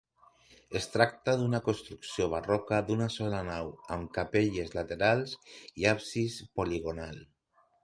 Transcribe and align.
Es 0.77 0.85
tracta 0.93 1.35
d'una 1.41 1.59
construcció 1.67 2.27
barroca 2.31 2.79
d'una 2.87 3.09
sola 3.17 3.43
nau, 3.51 3.71
amb 3.97 4.11
capelles 4.17 4.75
laterals 4.81 5.39
i 5.83 5.89
absis 5.95 6.43
poligonal. 6.57 7.25